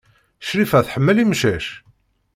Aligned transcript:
Crifa 0.47 0.79
tḥemmel 0.85 1.17
imcac? 1.23 1.65